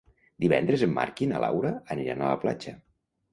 Divendres 0.45 0.85
en 0.87 0.95
Marc 0.95 1.21
i 1.25 1.27
na 1.33 1.41
Laura 1.43 1.75
aniran 1.97 2.25
a 2.25 2.33
la 2.33 2.41
platja. 2.47 2.75